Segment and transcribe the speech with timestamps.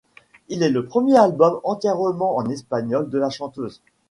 [0.49, 3.83] Il est le premier album entièrement en espagnol de la chanteuse.